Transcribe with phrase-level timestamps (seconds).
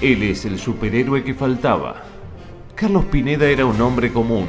[0.00, 2.02] Él es el superhéroe que faltaba.
[2.74, 4.46] Carlos Pineda era un hombre común,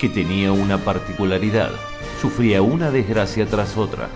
[0.00, 1.70] que tenía una particularidad.
[2.20, 4.08] Sufría una desgracia tras otra.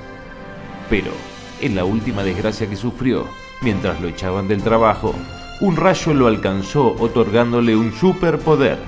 [0.90, 1.12] Pero,
[1.60, 3.24] en la última desgracia que sufrió,
[3.62, 5.14] mientras lo echaban del trabajo,
[5.60, 8.78] un rayo lo alcanzó otorgándole un superpoder.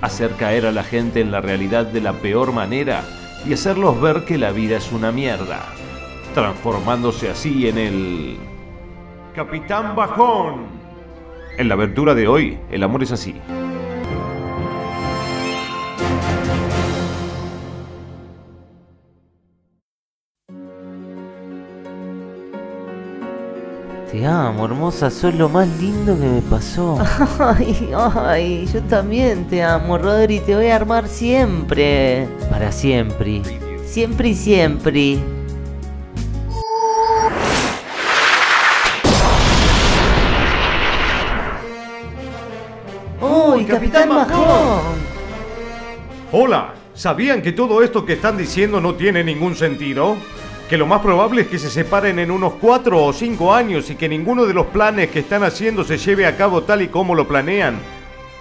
[0.00, 3.04] Hacer caer a la gente en la realidad de la peor manera
[3.46, 5.60] y hacerlos ver que la vida es una mierda,
[6.32, 8.36] transformándose así en el...
[9.34, 10.75] Capitán Bajón.
[11.58, 13.34] En la aventura de hoy, el amor es así.
[24.10, 26.98] Te amo, hermosa, sos lo más lindo que me pasó.
[27.38, 32.28] Ay, ay, yo también te amo, Rodri, te voy a armar siempre.
[32.50, 33.40] Para siempre.
[33.86, 35.35] Siempre y siempre.
[43.26, 44.08] ¡Uy, Capitán!
[46.32, 50.16] Hola, ¿sabían que todo esto que están diciendo no tiene ningún sentido?
[50.68, 53.96] Que lo más probable es que se separen en unos 4 o 5 años y
[53.96, 57.14] que ninguno de los planes que están haciendo se lleve a cabo tal y como
[57.14, 57.78] lo planean.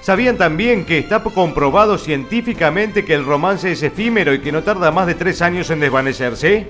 [0.02, 4.92] ¿Sabían también que está comprobado científicamente que el romance es efímero y que no tarda
[4.92, 6.68] más de 3 años en desvanecerse?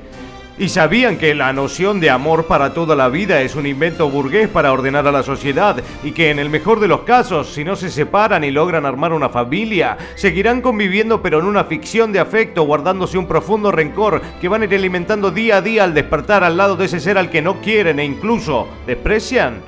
[0.58, 4.48] ¿Y sabían que la noción de amor para toda la vida es un invento burgués
[4.48, 7.76] para ordenar a la sociedad y que en el mejor de los casos, si no
[7.76, 12.64] se separan y logran armar una familia, seguirán conviviendo pero en una ficción de afecto,
[12.64, 16.56] guardándose un profundo rencor que van a ir alimentando día a día al despertar al
[16.56, 19.62] lado de ese ser al que no quieren e incluso desprecian?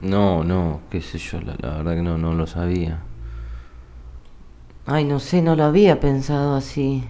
[0.00, 3.00] No, no, qué sé yo, la, la verdad que no, no lo sabía.
[4.86, 7.04] Ay, no sé, no lo había pensado así.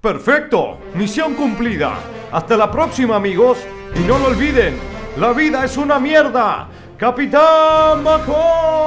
[0.00, 1.98] Perfecto, misión cumplida.
[2.30, 3.58] Hasta la próxima amigos.
[3.96, 4.76] Y no lo olviden,
[5.16, 6.68] la vida es una mierda.
[6.96, 8.78] Capitán Bajón.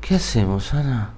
[0.00, 1.14] ¿Qué hacemos, Ana?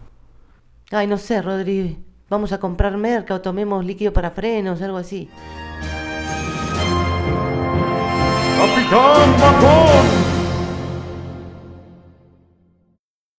[0.90, 2.04] Ay, no sé, Rodri.
[2.28, 5.30] Vamos a comprar merca o tomemos líquido para frenos, algo así.
[8.58, 10.27] Capitán Bajón.